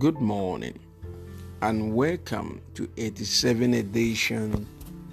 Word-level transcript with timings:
Good 0.00 0.18
morning 0.18 0.78
and 1.60 1.94
welcome 1.94 2.62
to 2.72 2.88
87 2.96 3.74
edition 3.74 4.66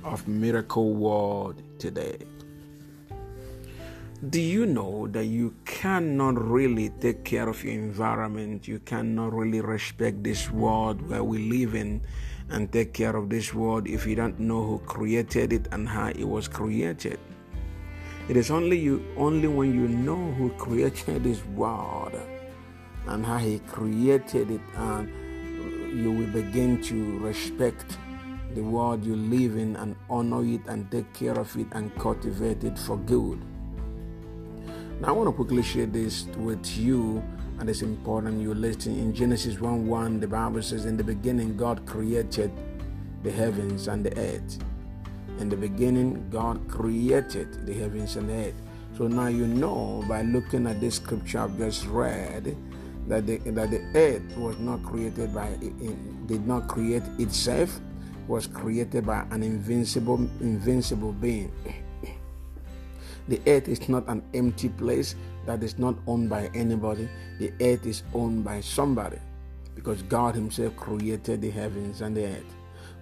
of 0.05 0.25
Miracle 0.29 0.93
World 0.93 1.61
today. 1.77 2.19
Do 4.29 4.39
you 4.39 4.65
know 4.65 5.07
that 5.07 5.25
you 5.25 5.53
cannot 5.65 6.41
really 6.41 6.87
take 7.01 7.25
care 7.25 7.49
of 7.49 7.65
your 7.65 7.73
environment? 7.73 8.65
You 8.65 8.79
cannot 8.79 9.33
really 9.33 9.59
respect 9.59 10.23
this 10.23 10.49
world 10.49 11.01
where 11.09 11.21
we 11.21 11.39
live 11.51 11.75
in 11.75 11.99
and 12.49 12.71
take 12.71 12.93
care 12.93 13.17
of 13.17 13.29
this 13.29 13.53
world 13.53 13.89
if 13.89 14.07
you 14.07 14.15
don't 14.15 14.39
know 14.39 14.63
who 14.63 14.79
created 14.85 15.51
it 15.51 15.67
and 15.73 15.89
how 15.89 16.11
it 16.11 16.23
was 16.23 16.47
created. 16.47 17.19
It 18.29 18.37
is 18.37 18.49
only 18.51 18.79
you 18.79 19.03
only 19.17 19.49
when 19.49 19.73
you 19.73 19.89
know 19.89 20.31
who 20.37 20.49
created 20.51 21.25
this 21.25 21.43
world 21.47 22.13
and 23.07 23.25
how 23.25 23.37
He 23.37 23.59
created 23.59 24.51
it, 24.51 24.61
and 24.75 25.09
you 25.97 26.11
will 26.11 26.27
begin 26.27 26.81
to 26.83 27.17
respect 27.19 27.97
the 28.53 28.61
world 28.61 29.05
you 29.05 29.15
live 29.15 29.55
in 29.55 29.75
and 29.75 29.95
honor 30.09 30.43
it 30.45 30.61
and 30.67 30.89
take 30.91 31.11
care 31.13 31.37
of 31.37 31.55
it 31.57 31.67
and 31.73 31.93
cultivate 31.97 32.63
it 32.63 32.77
for 32.77 32.97
good. 32.97 33.39
Now, 34.99 35.09
I 35.09 35.11
want 35.11 35.27
to 35.27 35.31
quickly 35.31 35.63
share 35.63 35.85
this 35.85 36.25
with 36.37 36.65
you, 36.77 37.23
and 37.59 37.69
it's 37.69 37.81
important 37.81 38.41
you 38.41 38.53
listen. 38.53 38.97
In 38.97 39.13
Genesis 39.13 39.59
1 39.59 39.87
1, 39.87 40.19
the 40.19 40.27
Bible 40.27 40.61
says, 40.61 40.85
In 40.85 40.97
the 40.97 41.03
beginning, 41.03 41.55
God 41.55 41.85
created 41.85 42.51
the 43.23 43.31
heavens 43.31 43.87
and 43.87 44.05
the 44.05 44.17
earth. 44.17 44.57
In 45.39 45.49
the 45.49 45.57
beginning, 45.57 46.27
God 46.31 46.67
created 46.67 47.65
the 47.65 47.73
heavens 47.73 48.15
and 48.15 48.29
the 48.29 48.47
earth. 48.47 48.61
So 48.97 49.07
now 49.07 49.27
you 49.27 49.45
know 49.45 50.03
by 50.09 50.23
looking 50.23 50.65
at 50.65 50.81
this 50.81 50.95
scripture 50.95 51.41
I've 51.41 51.55
just 51.59 51.85
read 51.85 52.57
that 53.07 53.25
the, 53.25 53.37
that 53.37 53.71
the 53.71 53.81
earth 53.95 54.37
was 54.37 54.57
not 54.59 54.83
created 54.83 55.33
by 55.33 55.49
did 56.25 56.45
not 56.45 56.67
create 56.67 57.03
itself 57.19 57.79
was 58.27 58.47
created 58.47 59.05
by 59.05 59.25
an 59.31 59.41
invincible 59.43 60.17
invincible 60.41 61.13
being 61.13 61.51
the 63.29 63.41
earth 63.47 63.67
is 63.67 63.87
not 63.87 64.07
an 64.07 64.21
empty 64.33 64.69
place 64.69 65.15
that 65.45 65.63
is 65.63 65.79
not 65.79 65.95
owned 66.07 66.29
by 66.29 66.49
anybody 66.53 67.07
the 67.39 67.51
earth 67.61 67.85
is 67.85 68.03
owned 68.13 68.43
by 68.43 68.59
somebody 68.59 69.17
because 69.75 70.01
god 70.03 70.35
himself 70.35 70.75
created 70.75 71.41
the 71.41 71.49
heavens 71.49 72.01
and 72.01 72.17
the 72.17 72.25
earth 72.25 72.55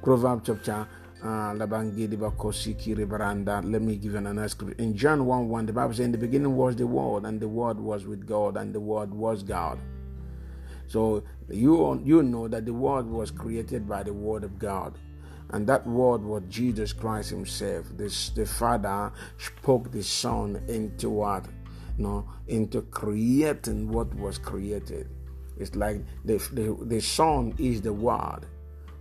proverbs 0.04 0.44
chapter 0.46 0.88
uh, 1.24 1.54
let 1.56 1.70
me 3.82 3.96
give 3.96 4.12
you 4.12 4.18
another 4.18 4.48
scripture. 4.48 4.76
In 4.78 4.96
John 4.96 5.26
1 5.26 5.50
1, 5.50 5.66
the 5.66 5.74
Bible 5.74 5.94
says, 5.94 6.06
In 6.06 6.12
the 6.12 6.20
beginning 6.20 6.56
was 6.56 6.76
the 6.76 6.86
Word, 6.86 7.26
and 7.26 7.40
the 7.40 7.48
Word 7.48 7.80
was 7.80 8.06
with 8.06 8.28
God, 8.28 8.58
and 8.58 8.72
the 8.76 8.80
Word 8.80 9.12
was 9.12 9.42
God. 9.42 9.80
So 10.88 11.24
you, 11.50 12.02
you 12.04 12.24
know 12.24 12.48
that 12.48 12.66
the 12.66 12.74
Word 12.74 13.08
was 13.08 13.32
created 13.32 13.88
by 13.88 14.04
the 14.04 14.14
Word 14.14 14.44
of 14.44 14.60
God. 14.60 14.98
And 15.52 15.68
that 15.68 15.86
word 15.86 16.24
was 16.24 16.44
Jesus 16.50 16.92
Christ 16.92 17.30
Himself. 17.30 17.86
This, 17.96 18.30
the 18.30 18.46
Father 18.46 19.12
spoke 19.38 19.92
the 19.92 20.04
Son 20.04 20.64
into 20.68 21.10
what? 21.10 21.46
You 21.98 22.04
know, 22.04 22.26
into 22.48 22.82
creating 22.82 23.90
what 23.90 24.14
was 24.16 24.38
created. 24.38 25.08
It's 25.58 25.76
like 25.76 26.02
the, 26.26 26.38
the, 26.52 26.76
the 26.86 27.00
Son 27.00 27.54
is 27.58 27.82
the 27.82 27.94
Word. 27.94 28.48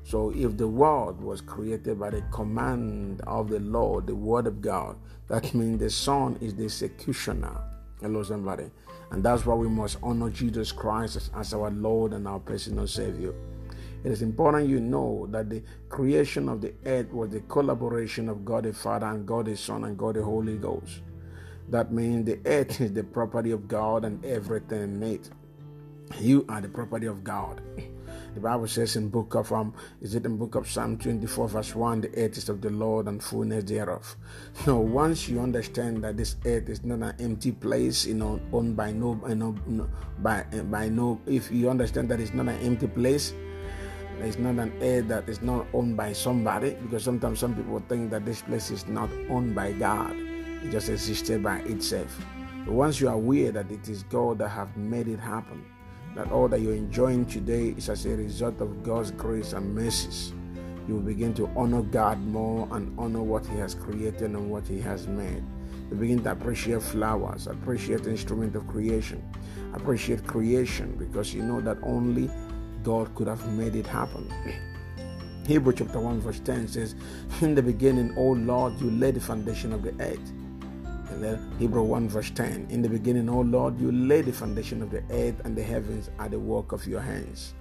So 0.05 0.33
if 0.37 0.57
the 0.57 0.69
Word 0.69 1.21
was 1.21 1.41
created 1.41 1.99
by 1.99 2.11
the 2.11 2.23
command 2.31 3.23
of 3.27 3.49
the 3.49 3.61
Lord, 3.61 4.07
the 4.07 4.15
Word 4.15 4.47
of 4.47 4.61
God, 4.61 4.97
that 5.29 5.55
means 5.55 5.81
the 5.81 5.91
Son 5.91 6.37
is 6.41 6.55
the 6.55 6.65
executioner. 6.65 7.59
Hello, 8.01 8.23
somebody. 8.23 8.71
And 9.11 9.23
that's 9.23 9.47
why 9.47 9.55
we 9.55 9.69
must 9.69 9.99
honor 10.03 10.31
Jesus 10.31 10.73
Christ 10.73 11.17
as, 11.17 11.31
as 11.37 11.55
our 11.55 11.71
Lord 11.71 12.13
and 12.13 12.27
our 12.27 12.41
personal 12.41 12.87
Savior. 12.87 13.33
It 14.03 14.13
is 14.13 14.21
important 14.21 14.69
you 14.69 14.81
know 14.81 15.27
that 15.31 15.49
the 15.49 15.63
creation 15.89 16.49
of 16.49 16.61
the 16.61 16.75
earth 16.85 17.11
was 17.13 17.31
the 17.31 17.41
collaboration 17.41 18.29
of 18.29 18.45
God 18.45 18.65
the 18.65 18.73
Father 18.73 19.07
and 19.07 19.27
God 19.27 19.47
the 19.47 19.57
Son 19.57 19.85
and 19.85 19.97
God 19.97 20.17
the 20.17 20.23
Holy 20.23 20.57
Ghost. 20.57 21.01
That 21.71 21.93
means 21.93 22.27
the 22.27 22.41
earth 22.45 22.81
is 22.81 22.93
the 22.93 23.05
property 23.05 23.53
of 23.53 23.67
God 23.69 24.05
and 24.05 24.23
everything 24.25 24.83
in 24.83 25.03
it. 25.03 25.31
You 26.21 26.45
are 26.49 26.61
the 26.61 26.69
property 26.69 27.07
of 27.07 27.25
God. 27.25 27.63
The 28.35 28.41
Bible 28.41 28.67
says 28.67 28.97
in 28.97 29.11
book 29.11 29.35
of 29.37 29.53
um, 29.53 29.73
is 30.01 30.17
it 30.17 30.27
in 30.27 30.37
book 30.37 30.57
of 30.57 30.69
Psalm 30.69 30.99
24, 30.99 31.49
verse 31.51 31.75
1, 31.75 32.01
the 32.01 32.09
earth 32.19 32.37
is 32.37 32.49
of 32.49 32.61
the 32.61 32.71
Lord 32.71 33.07
and 33.07 33.23
fullness 33.23 33.63
thereof. 33.63 34.17
Now, 34.67 34.79
once 34.79 35.29
you 35.29 35.41
understand 35.41 36.03
that 36.03 36.17
this 36.17 36.35
earth 36.45 36.69
is 36.69 36.83
not 36.83 36.99
an 36.99 37.15
empty 37.21 37.53
place, 37.53 38.05
you 38.05 38.15
know, 38.15 38.41
owned 38.53 38.77
by 38.77 38.91
no, 38.91 39.21
you 39.29 39.37
know, 39.37 39.89
by 40.19 40.43
by 40.65 40.89
no, 40.89 41.21
if 41.27 41.53
you 41.53 41.71
understand 41.71 42.09
that 42.09 42.19
it's 42.19 42.35
not 42.35 42.49
an 42.49 42.59
empty 42.59 42.89
place, 42.89 43.35
it's 44.21 44.39
not 44.39 44.57
an 44.57 44.73
earth 44.83 45.07
that 45.09 45.29
is 45.29 45.41
not 45.41 45.67
owned 45.73 45.97
by 45.97 46.13
somebody, 46.13 46.75
because 46.83 47.05
sometimes 47.05 47.39
some 47.39 47.55
people 47.55 47.81
think 47.89 48.11
that 48.11 48.25
this 48.25 48.43
place 48.43 48.73
is 48.73 48.89
not 48.89 49.11
owned 49.31 49.55
by 49.55 49.71
God. 49.73 50.17
It 50.17 50.73
just 50.73 50.89
existed 50.89 51.41
by 51.41 51.59
itself. 51.59 52.19
But 52.65 52.73
once 52.73 53.01
you 53.01 53.09
are 53.09 53.15
aware 53.15 53.53
that 53.53 53.71
it 53.71 53.89
is 53.89 54.03
God 54.05 54.39
that 54.39 54.49
have 54.49 54.77
made 54.77 55.07
it 55.07 55.21
happen, 55.21 55.65
that 56.15 56.31
all 56.31 56.49
that 56.49 56.61
you're 56.61 56.75
enjoying 56.75 57.27
today 57.27 57.75
is 57.77 57.89
as 57.89 58.07
a 58.07 58.11
result 58.11 58.61
of 58.61 58.83
God's 58.83 59.11
grace 59.11 59.53
and 59.53 59.75
mercies. 59.75 60.33
You 60.87 60.95
will 60.95 61.03
begin 61.03 61.35
to 61.35 61.49
honor 61.57 61.83
God 61.83 62.21
more 62.21 62.69
and 62.73 62.97
honor 62.99 63.23
what 63.23 63.47
He 63.47 63.57
has 63.57 63.75
created 63.75 64.23
and 64.23 64.51
what 64.51 64.67
He 64.67 64.81
has 64.81 65.07
made. 65.07 65.43
You 65.91 65.97
begin 65.97 66.23
to 66.25 66.33
appreciate 66.33 66.83
flowers, 66.83 67.47
appreciate 67.47 68.05
the 68.05 68.11
instrument 68.11 68.55
of 68.55 68.67
creation, 68.67 69.23
appreciate 69.75 70.27
creation 70.27 70.95
because 70.97 71.35
you 71.35 71.43
know 71.43 71.61
that 71.63 71.79
only 71.83 72.31
God 72.83 73.15
could 73.15 73.29
have 73.29 73.47
made 73.53 73.75
it 73.75 73.87
happen. 73.87 74.31
Hebrew 75.47 75.73
chapter 75.73 76.01
1 76.01 76.21
verse 76.21 76.41
10 76.41 76.69
says, 76.69 76.95
In 77.41 77.55
the 77.55 77.63
beginning, 77.63 78.15
O 78.17 78.33
Lord, 78.33 78.81
you 78.81 78.91
laid 78.91 79.15
the 79.15 79.21
foundation 79.21 79.73
of 79.73 79.83
the 79.83 79.95
earth 80.03 80.33
and 81.15 81.23
then 81.23 81.55
Hebrew 81.61 81.83
1 81.83 82.09
verse 82.09 82.31
10 82.31 82.67
In 82.71 82.83
the 82.83 82.89
beginning, 82.89 83.29
O 83.29 83.41
Lord, 83.41 83.81
you 83.81 83.93
laid 83.93 84.27
the 84.27 84.33
foundation 84.33 84.83
of 84.83 84.91
the 84.91 85.03
earth, 85.11 85.41
and 85.45 85.57
the 85.57 85.63
heavens 85.63 86.11
are 86.19 86.29
the 86.29 86.41
work 86.41 86.73
of 86.73 86.85
your 86.87 87.01
hands. 87.01 87.55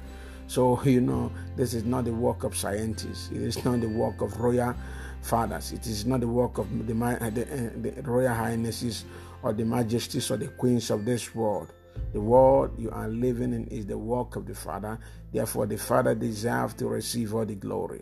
So, 0.48 0.82
you 0.86 1.02
know, 1.02 1.32
this 1.56 1.74
is 1.74 1.84
not 1.86 2.06
the 2.06 2.14
work 2.14 2.44
of 2.44 2.58
scientists, 2.58 3.30
it 3.32 3.42
is 3.42 3.64
not 3.64 3.82
the 3.82 3.90
work 3.90 4.22
of 4.22 4.40
royal 4.40 4.76
fathers, 5.22 5.72
it 5.72 5.86
is 5.86 6.06
not 6.06 6.22
the 6.22 6.28
work 6.28 6.58
of 6.58 6.68
the, 6.88 6.94
uh, 6.94 7.30
the, 7.30 7.44
uh, 7.44 7.70
the 7.76 8.02
royal 8.02 8.34
highnesses 8.34 9.06
or 9.44 9.54
the 9.54 9.66
majesties 9.66 10.32
or 10.32 10.38
the 10.38 10.48
queens 10.48 10.90
of 10.90 11.06
this 11.06 11.36
world. 11.36 11.72
The 12.12 12.22
world 12.22 12.74
you 12.80 12.90
are 12.90 13.08
living 13.08 13.54
in 13.54 13.68
is 13.68 13.86
the 13.86 13.98
work 13.98 14.36
of 14.36 14.48
the 14.48 14.56
Father. 14.56 14.98
Therefore, 15.32 15.68
the 15.68 15.78
Father 15.78 16.16
deserves 16.16 16.74
to 16.76 16.88
receive 16.88 17.36
all 17.36 17.46
the 17.46 17.56
glory. 17.56 18.02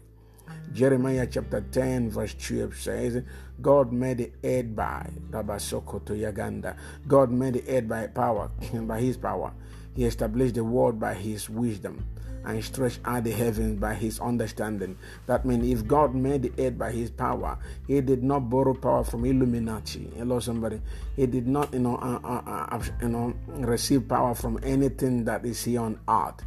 Jeremiah 0.73 1.27
chapter 1.29 1.61
10, 1.61 2.11
verse 2.11 2.33
12 2.35 2.75
says, 2.77 3.23
God 3.61 3.91
made 3.91 4.17
the 4.17 4.31
earth 4.43 4.75
by 4.75 5.09
Rabasokoto 5.29 6.17
Yaganda. 6.17 6.75
God 7.07 7.31
made 7.31 7.55
the 7.55 7.77
earth 7.77 7.87
by 7.87 8.07
power, 8.07 8.49
by 8.73 9.01
his 9.01 9.17
power. 9.17 9.53
He 9.95 10.05
established 10.05 10.55
the 10.55 10.63
world 10.63 10.99
by 10.99 11.13
his 11.13 11.49
wisdom 11.49 12.05
and 12.45 12.63
stretched 12.63 12.99
out 13.05 13.23
the 13.23 13.31
heavens 13.31 13.79
by 13.79 13.93
his 13.93 14.19
understanding. 14.19 14.97
That 15.27 15.45
means 15.45 15.67
if 15.67 15.87
God 15.87 16.15
made 16.15 16.43
the 16.43 16.53
earth 16.57 16.77
by 16.77 16.91
his 16.91 17.11
power, 17.11 17.57
he 17.87 18.01
did 18.01 18.23
not 18.23 18.49
borrow 18.49 18.73
power 18.73 19.03
from 19.03 19.25
Illuminati. 19.25 20.11
Hello, 20.15 20.39
somebody. 20.39 20.81
He 21.15 21.25
did 21.27 21.47
not, 21.47 21.73
you 21.73 21.79
know, 21.79 21.97
uh, 21.97 22.19
uh, 22.23 22.75
uh, 22.75 22.83
you 23.01 23.09
know, 23.09 23.33
receive 23.47 24.07
power 24.07 24.33
from 24.33 24.59
anything 24.63 25.25
that 25.25 25.45
is 25.45 25.63
here 25.63 25.81
on 25.81 25.99
earth. 26.07 26.41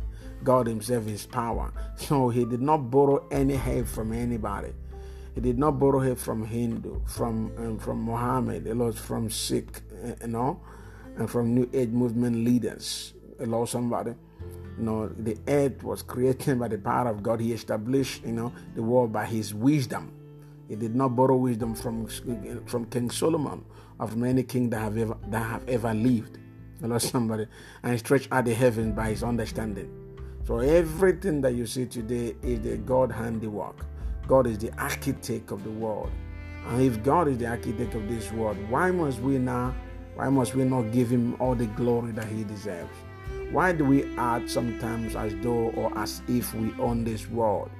God 0.44 0.66
Himself 0.66 1.08
is 1.08 1.26
power. 1.26 1.72
So 1.96 2.28
He 2.28 2.44
did 2.44 2.60
not 2.60 2.90
borrow 2.90 3.26
any 3.30 3.54
help 3.54 3.86
from 3.86 4.12
anybody. 4.12 4.72
He 5.34 5.40
did 5.40 5.58
not 5.58 5.80
borrow 5.80 5.98
help 5.98 6.18
from 6.18 6.44
Hindu, 6.44 7.00
from 7.06 7.50
um, 7.58 7.78
from 7.78 8.02
Muhammad, 8.02 8.66
it 8.66 8.76
was 8.76 8.98
from 8.98 9.30
Sikh, 9.30 9.80
you 10.20 10.28
know, 10.28 10.60
and 11.16 11.28
from 11.28 11.54
New 11.54 11.68
Age 11.72 11.88
movement 11.88 12.36
leaders. 12.44 13.14
Hello, 13.38 13.64
somebody. 13.64 14.14
You 14.78 14.84
know, 14.84 15.08
the 15.08 15.36
earth 15.48 15.82
was 15.82 16.02
created 16.02 16.58
by 16.60 16.68
the 16.68 16.78
power 16.78 17.08
of 17.08 17.22
God. 17.22 17.40
He 17.40 17.52
established, 17.52 18.24
you 18.24 18.32
know, 18.32 18.52
the 18.76 18.82
world 18.82 19.12
by 19.12 19.26
His 19.26 19.52
wisdom. 19.52 20.12
He 20.68 20.76
did 20.76 20.94
not 20.94 21.16
borrow 21.16 21.36
wisdom 21.36 21.74
from 21.74 22.06
from 22.66 22.84
King 22.86 23.10
Solomon 23.10 23.64
or 23.98 24.06
from 24.06 24.24
any 24.24 24.44
king 24.44 24.70
that 24.70 24.78
have 24.80 24.96
ever 24.96 25.16
that 25.28 25.42
have 25.42 25.68
ever 25.68 25.94
lived. 25.94 26.38
Hello, 26.80 26.98
somebody, 26.98 27.46
and 27.82 27.92
he 27.92 27.98
stretched 27.98 28.28
out 28.30 28.44
the 28.44 28.54
heavens 28.54 28.94
by 28.94 29.10
His 29.10 29.22
understanding. 29.22 30.03
So 30.46 30.58
everything 30.58 31.40
that 31.40 31.54
you 31.54 31.64
see 31.66 31.86
today 31.86 32.36
is 32.42 32.60
the 32.60 32.76
God 32.76 33.10
handiwork. 33.10 33.86
God 34.26 34.46
is 34.46 34.58
the 34.58 34.70
architect 34.78 35.50
of 35.50 35.64
the 35.64 35.70
world. 35.70 36.10
And 36.68 36.82
if 36.82 37.02
God 37.02 37.28
is 37.28 37.38
the 37.38 37.46
architect 37.46 37.94
of 37.94 38.06
this 38.08 38.30
world, 38.30 38.58
why 38.68 38.90
must 38.90 39.20
we 39.20 39.38
now, 39.38 39.74
why 40.16 40.28
must 40.28 40.54
we 40.54 40.64
not 40.64 40.92
give 40.92 41.08
him 41.08 41.34
all 41.40 41.54
the 41.54 41.66
glory 41.68 42.12
that 42.12 42.26
he 42.26 42.44
deserves? 42.44 42.92
Why 43.52 43.72
do 43.72 43.86
we 43.86 44.14
act 44.18 44.50
sometimes 44.50 45.16
as 45.16 45.34
though 45.36 45.70
or 45.70 45.96
as 45.96 46.20
if 46.28 46.54
we 46.54 46.74
own 46.78 47.04
this 47.04 47.26
world? 47.30 47.70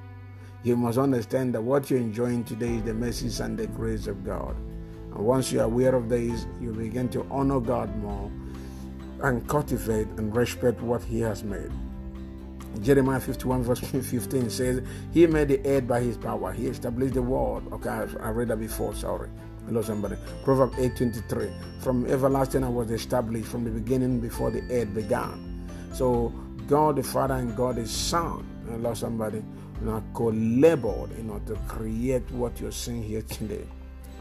You 0.63 0.75
must 0.75 0.97
understand 0.97 1.53
that 1.53 1.61
what 1.61 1.91
you're 1.91 1.99
enjoying 1.99 2.45
today 2.45 2.77
is 2.77 2.83
the 2.83 2.95
mercies 2.95 3.41
and 3.41 3.59
the 3.59 3.67
grace 3.67 4.07
of 4.07 4.25
God. 4.25 4.55
And 5.13 5.19
once 5.19 5.51
you're 5.51 5.65
aware 5.65 5.93
of 5.93 6.09
this, 6.09 6.47
you 6.59 6.71
begin 6.71 7.09
to 7.09 7.27
honor 7.29 7.59
God 7.59 7.95
more 7.97 8.31
and 9.21 9.47
cultivate 9.47 10.07
and 10.17 10.35
respect 10.35 10.81
what 10.81 11.03
He 11.03 11.19
has 11.19 11.43
made. 11.43 11.71
Jeremiah 12.81 13.19
51 13.19 13.63
verse 13.63 13.79
15 14.09 14.49
says, 14.49 14.81
He 15.13 15.27
made 15.27 15.49
the 15.49 15.61
earth 15.65 15.87
by 15.87 16.01
his 16.01 16.17
power. 16.17 16.51
He 16.51 16.67
established 16.67 17.13
the 17.15 17.21
world. 17.21 17.71
Okay, 17.73 17.89
I 17.89 18.29
read 18.29 18.49
that 18.49 18.59
before, 18.59 18.93
sorry. 18.95 19.29
Hello, 19.67 19.81
somebody. 19.81 20.15
Proverbs 20.43 20.77
8:23. 20.77 21.81
From 21.81 22.05
everlasting 22.05 22.63
I 22.63 22.69
was 22.69 22.91
established 22.91 23.47
from 23.47 23.63
the 23.63 23.71
beginning 23.71 24.19
before 24.19 24.51
the 24.51 24.61
earth 24.71 24.93
began. 24.93 25.67
So 25.93 26.31
God 26.67 26.97
the 26.97 27.03
Father 27.03 27.35
and 27.35 27.55
God 27.55 27.77
the 27.77 27.87
Son, 27.87 28.45
hello 28.69 28.93
somebody, 28.93 29.37
you 29.81 29.85
know, 29.87 30.03
collaborated 30.13 31.17
you 31.17 31.23
know, 31.23 31.39
to 31.47 31.55
create 31.67 32.29
what 32.31 32.59
you're 32.59 32.71
seeing 32.71 33.01
here 33.01 33.23
today. 33.23 33.65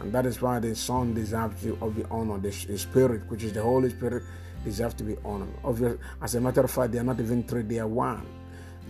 And 0.01 0.13
that 0.13 0.27
is 0.27 0.41
why 0.41 0.61
the 0.61 0.75
Son 0.75 1.15
deserves 1.15 1.63
to 1.63 1.77
be 1.91 2.05
honored. 2.11 2.43
The 2.43 2.79
Spirit, 2.79 3.29
which 3.29 3.43
is 3.45 3.53
the 3.53 3.63
Holy 3.63 3.91
Spirit, 3.91 4.23
deserves 4.65 4.95
to 4.95 5.05
be 5.05 5.17
honored. 5.25 5.49
Obviously, 5.63 5.99
as 6.23 6.35
a 6.35 6.41
matter 6.41 6.63
of 6.63 6.71
fact, 6.71 6.93
they 6.93 6.99
are 6.99 7.05
not 7.05 7.21
even 7.21 7.43
three, 7.45 7.63
they 7.63 7.79
are 7.79 7.87
one. 7.89 8.27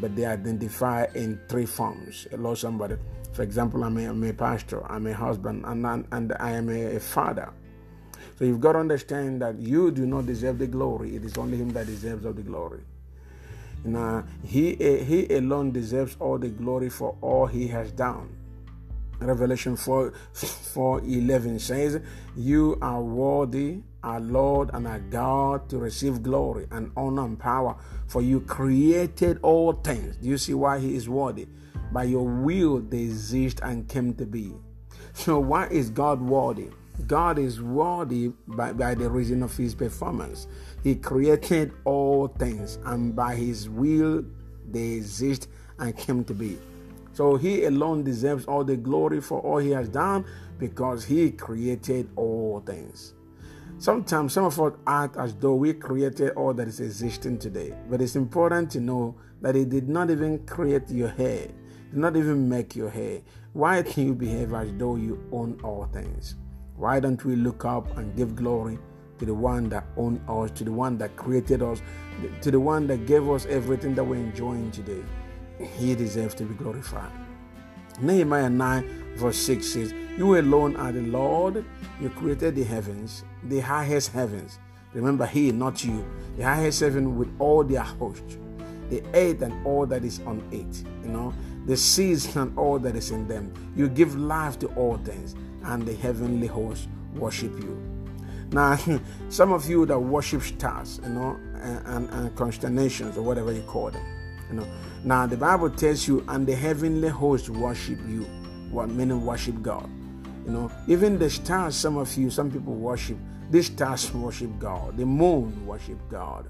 But 0.01 0.17
they 0.17 0.27
identify 0.27 1.07
in 1.15 1.41
three 1.49 1.67
forms. 1.67 2.27
Hello, 2.31 2.55
somebody. 2.55 2.97
For 3.33 3.43
example, 3.43 3.83
I'm 3.85 3.97
a, 3.97 4.07
I'm 4.07 4.23
a 4.23 4.33
pastor, 4.33 4.91
I'm 4.91 5.07
a 5.07 5.15
husband, 5.15 5.65
and, 5.67 6.07
and 6.11 6.33
I 6.39 6.53
am 6.53 6.69
a, 6.69 6.97
a 6.97 7.01
father. 7.01 7.53
So 8.39 8.45
you've 8.45 8.61
got 8.61 8.73
to 8.73 8.79
understand 8.79 9.43
that 9.43 9.59
you 9.59 9.91
do 9.91 10.07
not 10.07 10.27
deserve 10.27 10.59
the 10.59 10.67
glory. 10.67 11.17
It 11.17 11.25
is 11.25 11.39
only 11.39 11.57
Him 11.57 11.71
that 11.71 11.87
deserves 11.87 12.27
all 12.27 12.33
the 12.33 12.43
glory. 12.43 12.81
Now, 13.85 14.25
he, 14.45 14.81
eh, 14.81 15.05
he 15.05 15.27
alone 15.35 15.71
deserves 15.73 16.17
all 16.19 16.39
the 16.39 16.49
glory 16.49 16.89
for 16.89 17.17
all 17.21 17.47
He 17.47 17.69
has 17.69 17.93
done. 17.93 18.37
Revelation 19.21 19.77
4, 19.77 20.13
4 20.33 21.01
11 21.01 21.59
says, 21.61 22.01
You 22.37 22.79
are 22.83 23.01
worthy, 23.01 23.83
our 24.05 24.21
Lord 24.21 24.71
and 24.73 24.87
our 24.87 25.01
God, 25.01 25.69
to 25.71 25.79
receive 25.79 26.23
glory 26.23 26.67
and 26.71 26.93
honor 26.97 27.25
and 27.25 27.39
power, 27.39 27.77
for 28.07 28.23
you 28.23 28.41
created 28.41 29.39
all 29.43 29.73
things. 29.73 30.17
Do 30.17 30.29
you 30.29 30.39
see 30.39 30.55
why 30.55 30.79
He 30.79 30.95
is 30.95 31.09
worthy? 31.09 31.49
by 31.95 32.03
your 32.03 32.25
will 32.25 32.81
they 32.81 33.03
exist 33.03 33.61
and 33.63 33.89
came 33.89 34.13
to 34.15 34.27
be. 34.27 34.53
So, 35.15 35.39
why 35.39 35.69
is 35.69 35.89
God 35.91 36.21
worthy? 36.21 36.69
God 37.07 37.39
is 37.39 37.63
worthy 37.63 38.33
by, 38.49 38.73
by 38.73 38.95
the 38.95 39.09
reason 39.09 39.43
of 39.43 39.57
his 39.57 39.75
performance. 39.75 40.47
He 40.83 40.97
created 40.97 41.73
all 41.85 42.29
things, 42.29 42.79
and 42.85 43.15
by 43.15 43.37
his 43.37 43.69
will 43.69 44.25
they 44.71 44.93
exist 44.93 45.49
and 45.79 45.97
came 45.97 46.25
to 46.25 46.35
be. 46.35 46.59
So 47.13 47.37
he 47.37 47.65
alone 47.65 48.03
deserves 48.03 48.45
all 48.47 48.65
the 48.65 48.77
glory 48.77 49.21
for 49.21 49.41
all 49.41 49.59
he 49.59 49.71
has 49.71 49.89
done 49.89 50.25
because 50.59 51.05
he 51.05 51.31
created 51.31 52.09
all 52.17 52.61
things. 52.67 53.15
Sometimes 53.79 54.33
some 54.33 54.45
of 54.45 54.61
us 54.61 54.73
act 54.87 55.17
as 55.17 55.35
though 55.35 55.55
we 55.55 55.75
created 55.75 56.31
all 56.31 56.55
that 56.55 56.69
is 56.69 56.81
existing 56.81 57.39
today, 57.39 57.75
but 57.91 58.01
it's 58.01 58.17
important 58.17 58.71
to 58.71 58.81
know 58.81 59.17
that 59.43 59.55
he 59.55 59.65
did 59.65 59.89
not 59.89 60.11
even 60.11 60.45
create 60.47 60.89
your 60.91 61.09
hair 61.09 61.49
did 61.95 62.01
not 62.01 62.17
even 62.17 62.49
make 62.49 62.75
your 62.75 62.91
hair. 62.91 63.21
Why 63.53 63.81
can 63.83 64.07
you 64.07 64.15
behave 64.15 64.53
as 64.53 64.69
though 64.77 64.97
you 64.97 65.23
own 65.31 65.61
all 65.63 65.89
things? 65.93 66.35
Why 66.77 66.99
don't 66.99 67.25
we 67.25 67.37
look 67.37 67.65
up 67.65 67.97
and 67.97 68.17
give 68.17 68.35
glory 68.35 68.81
to 69.21 69.25
the 69.25 69.33
one 69.33 69.69
that 69.69 69.87
owned 69.97 70.21
us, 70.29 70.51
to 70.59 70.65
the 70.65 70.73
one 70.73 70.99
that 70.99 71.15
created 71.15 71.63
us, 71.63 71.81
to 72.41 72.51
the 72.51 72.59
one 72.59 72.89
that 72.89 73.07
gave 73.07 73.29
us 73.31 73.47
everything 73.47 73.95
that 73.95 74.03
we're 74.03 74.17
enjoying 74.17 74.73
today? 74.73 75.05
He 75.77 75.95
deserves 75.95 76.35
to 76.35 76.43
be 76.43 76.55
glorified. 76.57 77.13
Nehemiah 78.01 78.51
9, 78.51 79.15
verse 79.17 79.37
6 79.39 79.67
says, 79.67 79.95
You 80.17 80.39
alone 80.39 80.77
are 80.77 80.93
the 80.93 81.03
Lord. 81.03 81.65
You 82.01 82.11
created 82.11 82.57
the 82.57 82.65
heavens, 82.65 83.25
the 83.45 83.61
highest 83.61 84.13
heavens. 84.13 84.59
Remember, 84.93 85.27
He, 85.27 85.53
not 85.53 85.85
you. 85.85 86.05
The 86.37 86.45
highest 86.45 86.81
heaven 86.81 87.17
with 87.17 87.29
all 87.39 87.65
their 87.65 87.83
host, 87.83 88.39
the 88.91 89.03
earth 89.15 89.43
and 89.43 89.67
all 89.67 89.87
that 89.87 90.05
is 90.05 90.21
on 90.21 90.43
it. 90.51 90.85
You 91.05 91.11
know, 91.11 91.35
the 91.67 91.77
seas 91.77 92.35
and 92.37 92.57
all 92.59 92.79
that 92.81 92.97
is 92.97 93.11
in 93.11 93.29
them. 93.29 93.53
You 93.77 93.89
give 93.89 94.17
life 94.17 94.59
to 94.61 94.67
all 94.75 94.97
things, 94.99 95.35
and 95.65 95.87
the 95.87 95.95
heavenly 95.95 96.47
hosts 96.47 96.89
worship 97.15 97.53
you. 97.59 97.81
Now, 98.51 98.79
some 99.29 99.53
of 99.53 99.69
you 99.69 99.87
that 99.87 99.99
worship 99.99 100.43
stars, 100.43 101.01
you 101.03 101.11
know, 101.11 101.39
and, 101.55 101.87
and, 101.87 102.11
and 102.11 102.37
constellations 102.37 103.17
or 103.17 103.23
whatever 103.23 103.53
you 103.53 103.63
call 103.63 103.91
them, 103.91 104.05
you 104.55 104.61
know. 104.61 104.69
Now, 105.03 105.27
the 105.27 105.37
Bible 105.37 105.71
tells 105.71 106.07
you, 106.07 106.25
and 106.29 106.47
the 106.47 106.55
heavenly 106.55 107.09
host 107.09 107.49
worship 107.51 107.99
you. 108.09 108.23
What 108.71 108.89
meaning 108.89 109.25
worship 109.25 109.61
God? 109.63 109.89
You 110.47 110.53
know, 110.53 110.71
even 110.87 111.19
the 111.19 111.31
stars, 111.31 111.77
some 111.77 111.97
of 111.97 112.15
you, 112.17 112.31
some 112.31 112.51
people 112.51 112.75
worship. 112.75 113.19
These 113.51 113.67
stars 113.67 114.13
worship 114.15 114.51
God. 114.59 114.97
The 114.97 115.05
moon 115.05 115.67
worship 115.67 115.99
God. 116.09 116.49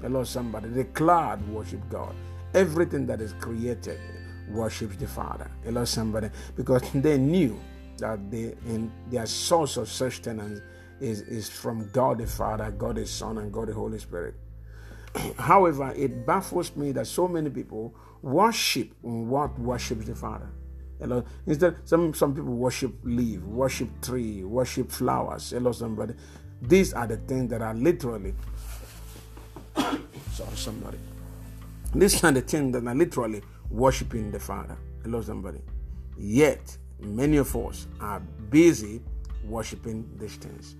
Hello, 0.00 0.24
somebody. 0.24 0.68
The 0.68 0.84
cloud 0.84 1.46
worship 1.48 1.80
God. 1.88 2.14
Everything 2.54 3.06
that 3.06 3.20
is 3.20 3.32
created 3.34 3.98
worships 4.50 4.96
the 4.96 5.06
Father. 5.06 5.50
Hello, 5.64 5.84
somebody, 5.84 6.30
because 6.54 6.82
they 6.94 7.18
knew 7.18 7.58
that 7.98 8.30
they, 8.30 8.54
in 8.66 8.92
their 9.10 9.26
source 9.26 9.76
of 9.76 9.88
sustenance 9.88 10.60
is, 11.00 11.22
is 11.22 11.48
from 11.48 11.88
God 11.92 12.18
the 12.18 12.26
Father, 12.26 12.70
God 12.70 12.96
the 12.96 13.06
Son, 13.06 13.38
and 13.38 13.52
God 13.52 13.68
the 13.68 13.74
Holy 13.74 13.98
Spirit. 13.98 14.34
However, 15.38 15.92
it 15.96 16.26
baffles 16.26 16.74
me 16.76 16.92
that 16.92 17.06
so 17.06 17.28
many 17.28 17.50
people 17.50 17.94
worship 18.22 18.90
what 19.00 19.58
worships 19.58 20.06
the 20.06 20.14
Father. 20.14 20.50
Hello. 20.98 21.24
Instead, 21.46 21.76
some 21.84 22.14
some 22.14 22.34
people 22.34 22.54
worship 22.54 22.94
leaf, 23.04 23.40
worship 23.42 23.88
tree, 24.00 24.44
worship 24.44 24.90
flowers. 24.90 25.50
Hello, 25.50 25.72
somebody. 25.72 26.14
These 26.62 26.94
are 26.94 27.06
the 27.06 27.18
things 27.18 27.50
that 27.50 27.60
are 27.60 27.74
literally. 27.74 28.34
sorry, 29.76 30.56
somebody. 30.56 30.98
These 31.94 32.24
are 32.24 32.32
the 32.32 32.40
things 32.40 32.72
that 32.72 32.86
are 32.86 32.94
literally 32.94 33.42
worshiping 33.70 34.30
the 34.30 34.40
Father. 34.40 34.76
Hello, 35.02 35.20
somebody. 35.20 35.60
Yet, 36.18 36.76
many 36.98 37.36
of 37.36 37.54
us 37.54 37.86
are 38.00 38.20
busy 38.50 39.02
worshiping 39.44 40.08
these 40.18 40.36
things. 40.36 40.76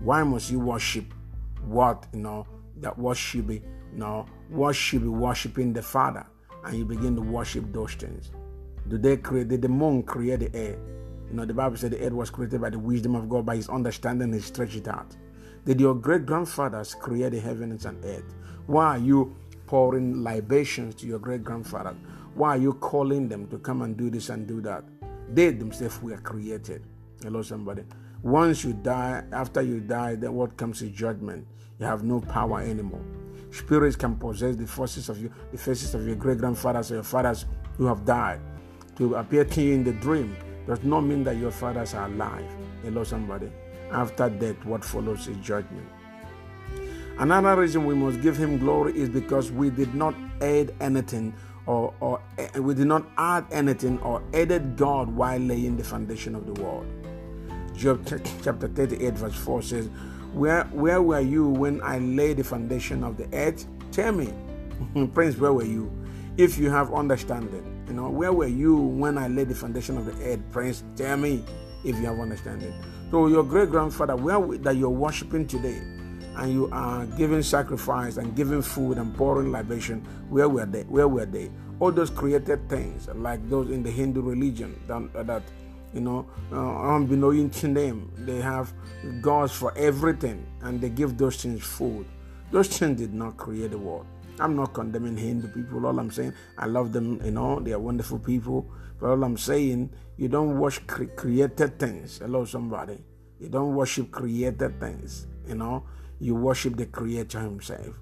Why 0.00 0.24
must 0.24 0.50
you 0.50 0.58
worship 0.58 1.04
what, 1.64 2.06
you 2.12 2.20
know, 2.20 2.46
that 2.78 2.98
what 2.98 3.16
should 3.16 3.46
be, 3.46 3.54
you 3.54 3.98
know, 3.98 4.26
what 4.48 4.74
should 4.74 5.02
be 5.02 5.08
worshiping 5.08 5.72
the 5.72 5.82
Father 5.82 6.26
and 6.64 6.76
you 6.76 6.84
begin 6.84 7.14
to 7.16 7.22
worship 7.22 7.72
those 7.72 7.94
things? 7.94 8.30
Do 8.88 8.98
they 8.98 9.16
create, 9.16 9.48
did 9.48 9.62
the 9.62 9.68
moon 9.68 10.02
create 10.02 10.40
the 10.40 10.56
air? 10.56 10.78
You 11.28 11.34
know, 11.34 11.44
the 11.44 11.54
Bible 11.54 11.76
said 11.76 11.92
the 11.92 12.00
earth 12.00 12.12
was 12.12 12.30
created 12.30 12.60
by 12.60 12.70
the 12.70 12.78
wisdom 12.78 13.14
of 13.14 13.28
God, 13.28 13.46
by 13.46 13.56
his 13.56 13.68
understanding, 13.68 14.32
he 14.32 14.40
stretched 14.40 14.76
it 14.76 14.88
out. 14.88 15.16
Did 15.64 15.80
your 15.80 15.94
great 15.94 16.26
grandfathers 16.26 16.94
create 16.94 17.32
the 17.32 17.40
heavens 17.40 17.86
and 17.86 18.04
earth? 18.04 18.34
Why 18.66 18.96
are 18.96 18.98
you 18.98 19.34
pouring 19.66 20.22
libations 20.22 20.94
to 20.96 21.06
your 21.06 21.18
great 21.18 21.44
grandfather? 21.44 21.94
Why 22.34 22.50
are 22.50 22.58
you 22.58 22.74
calling 22.74 23.28
them 23.28 23.46
to 23.48 23.58
come 23.58 23.82
and 23.82 23.96
do 23.96 24.10
this 24.10 24.28
and 24.28 24.46
do 24.46 24.60
that? 24.62 24.84
They 25.32 25.50
themselves 25.50 26.02
were 26.02 26.18
created. 26.18 26.82
Hello, 27.22 27.42
somebody. 27.42 27.84
Once 28.22 28.62
you 28.62 28.72
die, 28.72 29.24
after 29.32 29.60
you 29.62 29.80
die, 29.80 30.14
then 30.14 30.32
what 30.32 30.56
comes 30.56 30.80
is 30.80 30.90
judgment. 30.92 31.44
You 31.80 31.86
have 31.86 32.04
no 32.04 32.20
power 32.20 32.60
anymore. 32.60 33.02
Spirits 33.50 33.96
can 33.96 34.14
possess 34.14 34.54
the 34.54 34.66
forces 34.66 35.08
of 35.08 35.20
you, 35.20 35.30
the 35.50 35.58
faces 35.58 35.94
of 35.94 36.06
your 36.06 36.14
great 36.14 36.38
grandfathers 36.38 36.92
or 36.92 36.94
your 36.94 37.02
fathers 37.02 37.46
who 37.76 37.86
have 37.86 38.04
died. 38.04 38.40
To 38.96 39.16
appear 39.16 39.44
to 39.44 39.62
you 39.62 39.74
in 39.74 39.82
the 39.82 39.92
dream 39.92 40.36
does 40.68 40.84
not 40.84 41.00
mean 41.00 41.24
that 41.24 41.36
your 41.36 41.50
fathers 41.50 41.94
are 41.94 42.06
alive. 42.06 42.48
Hello, 42.84 43.02
somebody. 43.02 43.50
After 43.90 44.30
death, 44.30 44.64
what 44.64 44.84
follows 44.84 45.26
is 45.26 45.36
judgment. 45.38 45.88
Another 47.18 47.60
reason 47.60 47.84
we 47.84 47.94
must 47.94 48.22
give 48.22 48.36
him 48.36 48.58
glory 48.58 48.96
is 48.96 49.08
because 49.08 49.50
we 49.50 49.68
did 49.68 49.94
not 49.94 50.14
add 50.40 50.72
anything 50.80 51.34
or, 51.66 51.92
or 52.00 52.20
eh, 52.38 52.58
we 52.58 52.74
did 52.74 52.86
not 52.86 53.04
add 53.18 53.46
anything 53.50 53.98
or 54.00 54.22
added 54.32 54.76
God 54.76 55.08
while 55.08 55.38
laying 55.38 55.76
the 55.76 55.84
foundation 55.84 56.34
of 56.34 56.46
the 56.46 56.62
world. 56.62 56.86
Job 57.82 58.06
chapter 58.44 58.68
38, 58.68 59.14
verse 59.14 59.34
4 59.34 59.62
says, 59.62 59.88
Where 60.34 60.62
where 60.66 61.02
were 61.02 61.18
you 61.18 61.48
when 61.48 61.82
I 61.82 61.98
laid 61.98 62.36
the 62.36 62.44
foundation 62.44 63.02
of 63.02 63.16
the 63.16 63.26
earth? 63.36 63.66
Tell 63.90 64.12
me, 64.12 64.32
Prince, 65.14 65.36
where 65.36 65.52
were 65.52 65.64
you? 65.64 65.90
If 66.36 66.58
you 66.58 66.70
have 66.70 66.94
understanding, 66.94 67.84
you 67.88 67.94
know, 67.94 68.08
where 68.08 68.32
were 68.32 68.46
you 68.46 68.76
when 68.76 69.18
I 69.18 69.26
laid 69.26 69.48
the 69.48 69.56
foundation 69.56 69.98
of 69.98 70.06
the 70.06 70.12
earth? 70.24 70.38
Prince, 70.52 70.84
tell 70.94 71.16
me 71.16 71.44
if 71.84 71.96
you 71.96 72.06
have 72.06 72.20
understanding. 72.20 72.72
So 73.10 73.26
your 73.26 73.42
great 73.42 73.70
grandfather, 73.70 74.14
where 74.14 74.38
that 74.58 74.76
you're 74.76 74.88
worshiping 74.88 75.48
today, 75.48 75.78
and 76.36 76.52
you 76.52 76.68
are 76.70 77.04
giving 77.06 77.42
sacrifice 77.42 78.16
and 78.16 78.36
giving 78.36 78.62
food 78.62 78.96
and 78.96 79.12
pouring 79.16 79.50
libation, 79.50 80.06
where 80.30 80.48
were 80.48 80.66
they? 80.66 80.82
Where 80.82 81.08
were 81.08 81.26
they? 81.26 81.50
All 81.80 81.90
those 81.90 82.10
created 82.10 82.68
things, 82.68 83.08
like 83.08 83.50
those 83.50 83.72
in 83.72 83.82
the 83.82 83.90
Hindu 83.90 84.22
religion, 84.22 84.80
that, 84.86 85.26
that 85.26 85.42
you 85.92 86.00
know, 86.00 86.26
uh, 86.52 86.94
unbeknownst 86.94 87.60
to 87.60 87.68
them, 87.72 88.10
they 88.18 88.40
have 88.40 88.72
gods 89.20 89.52
for 89.52 89.76
everything, 89.76 90.46
and 90.62 90.80
they 90.80 90.88
give 90.88 91.18
those 91.18 91.36
things 91.36 91.62
food. 91.62 92.06
Those 92.50 92.68
things 92.68 92.98
did 92.98 93.14
not 93.14 93.36
create 93.36 93.70
the 93.70 93.78
world. 93.78 94.06
I'm 94.38 94.56
not 94.56 94.72
condemning 94.72 95.16
Hindu 95.16 95.48
people. 95.48 95.86
All 95.86 95.98
I'm 95.98 96.10
saying, 96.10 96.34
I 96.58 96.66
love 96.66 96.92
them. 96.92 97.20
You 97.24 97.30
know, 97.30 97.60
they 97.60 97.72
are 97.72 97.78
wonderful 97.78 98.18
people. 98.18 98.70
But 98.98 99.10
all 99.10 99.24
I'm 99.24 99.36
saying, 99.36 99.90
you 100.16 100.28
don't 100.28 100.58
worship 100.58 100.86
cre- 100.86 101.04
created 101.16 101.78
things. 101.78 102.18
Hello, 102.18 102.44
somebody. 102.44 102.98
You 103.38 103.48
don't 103.48 103.74
worship 103.74 104.10
created 104.10 104.80
things. 104.80 105.26
You 105.46 105.56
know, 105.56 105.84
you 106.20 106.34
worship 106.34 106.76
the 106.76 106.86
Creator 106.86 107.40
Himself. 107.40 107.94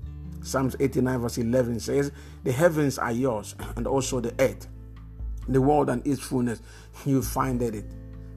Psalms 0.42 0.76
89, 0.78 1.18
verse 1.18 1.38
11 1.38 1.80
says, 1.80 2.12
The 2.44 2.52
heavens 2.52 2.99
are 2.99 3.12
yours, 3.12 3.54
and 3.76 3.87
also 3.87 4.20
the 4.20 4.35
earth, 4.38 4.68
the 5.50 5.61
world 5.61 5.90
and 5.90 6.07
its 6.07 6.21
fullness. 6.21 6.62
You 7.04 7.23
find 7.23 7.61
it. 7.62 7.85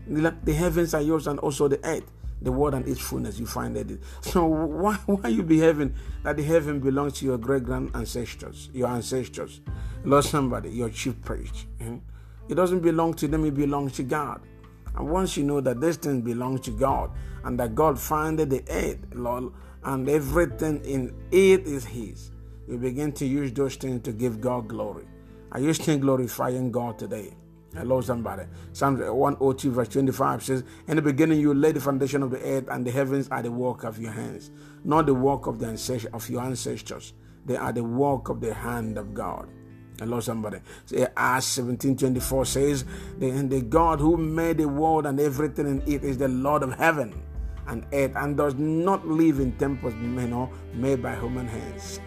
The 0.07 0.53
heavens 0.53 0.93
are 0.93 1.01
yours, 1.01 1.27
and 1.27 1.39
also 1.39 1.67
the 1.67 1.79
earth, 1.85 2.03
the 2.41 2.51
world 2.51 2.73
and 2.73 2.87
its 2.87 2.99
fullness. 2.99 3.39
You 3.39 3.45
find 3.45 3.77
it. 3.77 3.99
So 4.21 4.45
why 4.45 4.95
why 5.05 5.29
you 5.29 5.43
behaving 5.43 5.93
that 6.23 6.37
the 6.37 6.43
heaven 6.43 6.79
belongs 6.79 7.13
to 7.19 7.25
your 7.25 7.37
great 7.37 7.63
grand 7.63 7.91
ancestors, 7.95 8.69
your 8.73 8.89
ancestors, 8.89 9.61
Lord 10.03 10.25
somebody, 10.25 10.69
your 10.69 10.89
chief 10.89 11.21
priest? 11.21 11.67
Hmm? 11.81 11.97
It 12.49 12.55
doesn't 12.55 12.81
belong 12.81 13.13
to 13.15 13.27
them. 13.27 13.45
It 13.45 13.55
belongs 13.55 13.93
to 13.93 14.03
God. 14.03 14.41
And 14.95 15.09
once 15.09 15.37
you 15.37 15.43
know 15.43 15.61
that 15.61 15.79
this 15.79 15.97
thing 15.97 16.21
belongs 16.21 16.61
to 16.61 16.71
God 16.71 17.11
and 17.43 17.59
that 17.59 17.73
God 17.73 17.99
founded 17.99 18.49
the 18.49 18.63
earth, 18.69 18.99
Lord, 19.13 19.51
and 19.83 20.07
everything 20.07 20.83
in 20.85 21.13
it 21.31 21.65
is 21.65 21.85
His, 21.85 22.31
you 22.67 22.77
begin 22.77 23.11
to 23.13 23.25
use 23.25 23.51
those 23.51 23.75
things 23.75 24.03
to 24.03 24.11
give 24.11 24.39
God 24.39 24.67
glory. 24.67 25.05
Are 25.53 25.59
you 25.59 25.71
still 25.73 25.99
glorifying 25.99 26.71
God 26.71 26.97
today? 26.97 27.31
Hello, 27.75 28.01
somebody. 28.01 28.43
Psalm 28.71 28.97
102, 28.97 29.71
verse 29.71 29.87
25 29.87 30.43
says, 30.43 30.63
In 30.87 30.95
the 30.95 31.01
beginning 31.01 31.39
you 31.39 31.53
laid 31.53 31.75
the 31.75 31.79
foundation 31.79 32.23
of 32.23 32.31
the 32.31 32.39
earth, 32.39 32.67
and 32.71 32.85
the 32.85 32.89
heavens 32.89 33.27
are 33.29 33.43
the 33.43 33.51
work 33.51 33.83
of 33.83 33.99
your 33.99 34.11
hands, 34.11 34.49
not 34.83 35.05
the 35.05 35.13
work 35.13 35.45
of 35.45 35.59
the 35.59 35.67
ancestors, 35.67 36.11
of 36.11 36.27
your 36.27 36.41
ancestors. 36.41 37.13
They 37.45 37.55
are 37.55 37.71
the 37.71 37.83
work 37.83 38.29
of 38.29 38.41
the 38.41 38.51
hand 38.51 38.97
of 38.97 39.13
God. 39.13 39.47
Hello, 39.99 40.19
somebody. 40.21 40.57
Say, 40.85 41.05
Acts 41.15 41.45
17 41.45 41.97
24 41.97 42.45
says, 42.45 42.85
the, 43.19 43.29
the 43.29 43.61
God 43.61 43.99
who 43.99 44.17
made 44.17 44.57
the 44.57 44.67
world 44.67 45.05
and 45.05 45.19
everything 45.19 45.67
in 45.67 45.81
it 45.81 46.03
is 46.03 46.17
the 46.17 46.29
Lord 46.29 46.63
of 46.63 46.73
heaven 46.73 47.21
and 47.67 47.85
earth 47.93 48.13
and 48.15 48.35
does 48.35 48.55
not 48.55 49.07
live 49.07 49.39
in 49.39 49.51
temples 49.57 49.93
you 49.93 50.07
know, 50.07 50.49
made 50.73 51.03
by 51.03 51.15
human 51.15 51.47
hands. 51.47 51.99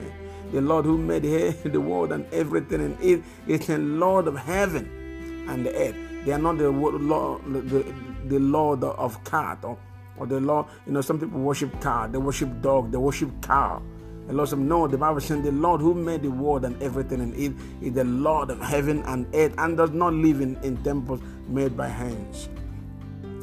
The 0.52 0.60
Lord 0.60 0.84
who 0.84 0.96
made 0.96 1.22
the 1.64 1.80
world 1.80 2.12
and 2.12 2.26
everything 2.32 2.80
in 2.80 2.98
it 3.00 3.22
is 3.46 3.66
the 3.66 3.78
Lord 3.78 4.28
of 4.28 4.36
heaven 4.36 5.46
and 5.48 5.66
the 5.66 5.74
earth. 5.74 5.96
They 6.24 6.32
are 6.32 6.38
not 6.38 6.58
the 6.58 6.70
Lord, 6.70 7.42
the, 7.44 7.94
the 8.26 8.38
Lord 8.38 8.82
of 8.84 9.22
cat 9.24 9.58
or, 9.62 9.78
or 10.16 10.26
the 10.26 10.40
Lord. 10.40 10.66
You 10.86 10.92
know, 10.92 11.00
some 11.00 11.20
people 11.20 11.40
worship 11.40 11.80
cat, 11.80 12.12
they 12.12 12.18
worship 12.18 12.60
dog, 12.60 12.90
they 12.90 12.98
worship 12.98 13.30
cow. 13.42 13.82
The 14.26 14.32
Lord 14.32 14.48
said, 14.48 14.58
No, 14.58 14.88
the 14.88 14.98
Bible 14.98 15.20
says 15.20 15.42
the 15.42 15.52
Lord 15.52 15.80
who 15.80 15.94
made 15.94 16.22
the 16.22 16.30
world 16.30 16.64
and 16.64 16.80
everything 16.82 17.20
in 17.20 17.34
it 17.34 17.52
is 17.80 17.94
the 17.94 18.04
Lord 18.04 18.50
of 18.50 18.60
heaven 18.60 19.02
and 19.06 19.26
earth 19.34 19.54
and 19.56 19.76
does 19.76 19.90
not 19.90 20.14
live 20.14 20.40
in, 20.40 20.56
in 20.64 20.76
temples 20.82 21.20
made 21.48 21.76
by 21.76 21.88
hands, 21.88 22.48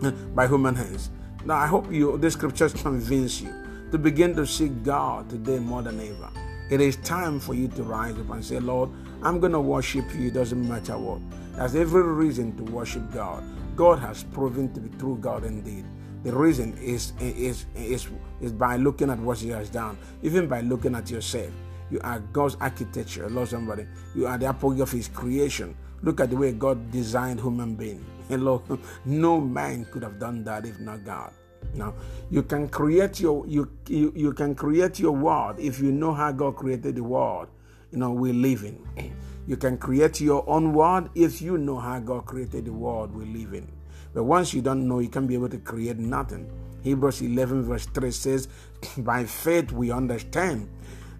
by 0.35 0.47
human 0.47 0.75
hands. 0.75 1.09
Now 1.45 1.55
I 1.55 1.67
hope 1.67 1.91
you 1.91 2.17
the 2.17 2.29
scriptures 2.29 2.73
convince 2.73 3.39
you 3.39 3.53
to 3.91 3.97
begin 3.97 4.35
to 4.35 4.45
seek 4.45 4.83
God 4.83 5.29
today 5.29 5.59
more 5.59 5.81
than 5.81 5.99
ever. 6.01 6.29
It 6.69 6.81
is 6.81 6.95
time 6.97 7.39
for 7.39 7.53
you 7.53 7.67
to 7.69 7.83
rise 7.83 8.17
up 8.17 8.29
and 8.29 8.43
say, 8.43 8.59
Lord, 8.59 8.89
I'm 9.21 9.39
gonna 9.39 9.61
worship 9.61 10.05
you, 10.15 10.27
it 10.27 10.33
doesn't 10.33 10.67
matter 10.67 10.97
what. 10.97 11.21
There's 11.55 11.75
every 11.75 12.03
reason 12.03 12.55
to 12.57 12.63
worship 12.63 13.11
God. 13.13 13.43
God 13.75 13.99
has 13.99 14.23
proven 14.23 14.73
to 14.73 14.79
be 14.79 14.89
true 14.97 15.17
God 15.19 15.43
indeed. 15.43 15.85
The 16.23 16.33
reason 16.33 16.77
is, 16.77 17.13
is, 17.19 17.65
is, 17.75 18.07
is 18.39 18.51
by 18.53 18.77
looking 18.77 19.09
at 19.09 19.19
what 19.19 19.39
He 19.39 19.49
has 19.49 19.69
done, 19.69 19.97
even 20.21 20.47
by 20.47 20.61
looking 20.61 20.95
at 20.95 21.11
yourself. 21.11 21.51
You 21.91 21.99
are 22.01 22.19
God's 22.19 22.55
architecture. 22.61 23.29
Lord, 23.29 23.49
somebody. 23.49 23.85
You 24.15 24.27
are 24.27 24.37
the 24.37 24.45
apogee 24.45 24.81
of 24.81 24.91
His 24.91 25.09
creation. 25.09 25.75
Look 26.01 26.21
at 26.21 26.29
the 26.29 26.37
way 26.37 26.53
God 26.53 26.91
designed 26.91 27.41
human 27.41 27.75
being. 27.75 28.05
Hello, 28.29 28.63
no 29.05 29.39
man 29.41 29.85
could 29.85 30.03
have 30.03 30.17
done 30.17 30.43
that 30.45 30.65
if 30.65 30.79
not 30.79 31.03
God. 31.03 31.33
Now, 31.73 31.93
you 32.29 32.43
can 32.43 32.67
create 32.69 33.19
your 33.19 33.45
you, 33.47 33.69
you 33.87 34.13
you 34.15 34.33
can 34.33 34.55
create 34.55 34.99
your 34.99 35.13
world 35.13 35.59
if 35.59 35.79
you 35.79 35.91
know 35.91 36.13
how 36.13 36.31
God 36.31 36.55
created 36.55 36.95
the 36.95 37.03
world. 37.03 37.47
You 37.91 37.99
know 37.99 38.11
we 38.11 38.33
live 38.33 38.63
in. 38.63 38.79
You 39.45 39.57
can 39.57 39.77
create 39.77 40.21
your 40.21 40.49
own 40.49 40.71
world 40.71 41.09
if 41.15 41.41
you 41.41 41.57
know 41.57 41.77
how 41.77 41.99
God 41.99 42.25
created 42.25 42.63
the 42.63 42.71
world 42.71 43.13
we 43.13 43.25
live 43.25 43.53
in. 43.53 43.69
But 44.13 44.23
once 44.23 44.53
you 44.53 44.61
don't 44.61 44.87
know, 44.87 44.99
you 44.99 45.09
can't 45.09 45.27
be 45.27 45.33
able 45.33 45.49
to 45.49 45.57
create 45.57 45.97
nothing. 45.97 46.49
Hebrews 46.81 47.21
11, 47.21 47.63
verse 47.63 47.85
3 47.87 48.11
says, 48.11 48.47
By 48.99 49.25
faith 49.25 49.73
we 49.73 49.91
understand 49.91 50.69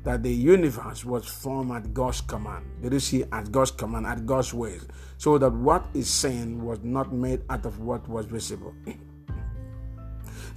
that 0.04 0.24
the 0.24 0.32
universe 0.32 1.06
was 1.06 1.26
formed 1.26 1.72
at 1.72 1.94
God's 1.94 2.22
command. 2.22 2.66
Did 2.82 2.94
you 2.94 3.00
see? 3.00 3.24
At 3.32 3.52
God's 3.52 3.72
command, 3.72 4.06
at 4.06 4.26
God's 4.26 4.54
ways. 4.54 4.86
So 5.18 5.38
that 5.38 5.52
what 5.52 5.86
is 5.94 6.10
seen 6.10 6.64
was 6.64 6.80
not 6.84 7.14
made 7.14 7.42
out 7.50 7.66
of 7.66 7.80
what 7.80 8.08
was 8.08 8.26
visible. 8.26 8.74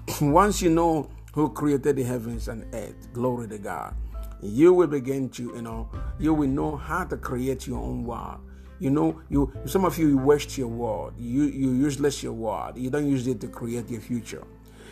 Once 0.21 0.63
you 0.63 0.71
know 0.71 1.11
who 1.33 1.49
created 1.51 1.97
the 1.97 2.03
heavens 2.03 2.49
and 2.49 2.65
earth, 2.75 3.13
glory 3.13 3.49
to 3.49 3.59
God, 3.59 3.95
you 4.43 4.73
will 4.73 4.87
begin 4.87 5.29
to, 5.31 5.43
you 5.55 5.63
know, 5.63 5.91
you 6.19 6.33
will 6.33 6.49
know 6.49 6.77
how 6.77 7.05
to 7.05 7.17
create 7.17 7.67
your 7.67 7.79
own 7.79 8.05
world. 8.05 8.41
You 8.79 8.91
know, 8.91 9.21
you 9.31 9.51
some 9.65 9.85
of 9.85 9.99
you, 9.99 10.19
waste 10.19 10.59
your 10.59 10.69
word. 10.69 11.15
You 11.19 11.45
you 11.45 11.73
useless 11.73 12.23
your 12.23 12.35
word. 12.35 12.77
You 12.77 12.91
don't 12.91 13.09
use 13.09 13.27
it 13.27 13.41
to 13.41 13.49
create 13.49 13.89
your 13.89 14.03
future. 14.03 14.45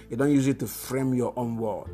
You 0.09 0.17
don't 0.17 0.33
use 0.33 0.47
it 0.49 0.59
to 0.61 0.67
frame 0.67 1.13
your 1.13 1.33
own 1.37 1.59
word. 1.59 1.89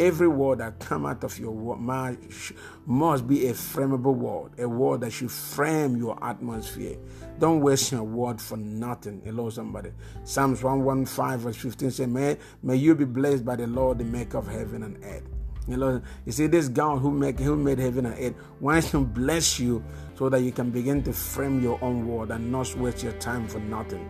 Every 0.00 0.28
word 0.28 0.60
that 0.60 0.80
come 0.80 1.04
out 1.04 1.24
of 1.24 1.38
your 1.38 1.76
mouth 1.76 2.52
must 2.86 3.28
be 3.28 3.48
a 3.48 3.52
frameable 3.52 4.14
word, 4.14 4.58
a 4.58 4.66
word 4.66 5.02
that 5.02 5.10
should 5.10 5.30
frame 5.30 5.98
your 5.98 6.16
atmosphere. 6.24 6.96
Don't 7.38 7.60
waste 7.60 7.92
your 7.92 8.04
word 8.04 8.40
for 8.40 8.56
nothing. 8.56 9.20
Hello, 9.22 9.50
somebody. 9.50 9.92
Psalms 10.24 10.62
115, 10.62 11.38
verse 11.38 11.56
15 11.56 11.90
says, 11.90 12.08
may, 12.08 12.38
may 12.62 12.76
you 12.76 12.94
be 12.94 13.04
blessed 13.04 13.44
by 13.44 13.56
the 13.56 13.66
Lord, 13.66 13.98
the 13.98 14.04
maker 14.04 14.38
of 14.38 14.48
heaven 14.48 14.84
and 14.84 15.04
earth. 15.04 15.24
You 15.68 15.76
know, 15.76 16.00
you 16.24 16.32
see, 16.32 16.46
this 16.46 16.68
God 16.68 17.00
who 17.00 17.10
make 17.10 17.38
who 17.38 17.54
made 17.54 17.78
heaven 17.78 18.06
and 18.06 18.18
earth 18.18 18.34
wants 18.58 18.90
to 18.92 19.04
bless 19.04 19.60
you 19.60 19.84
so 20.16 20.30
that 20.30 20.40
you 20.40 20.50
can 20.50 20.70
begin 20.70 21.02
to 21.02 21.12
frame 21.12 21.62
your 21.62 21.78
own 21.84 22.08
word 22.08 22.30
and 22.30 22.50
not 22.50 22.74
waste 22.76 23.02
your 23.02 23.12
time 23.14 23.46
for 23.46 23.58
nothing. 23.58 24.08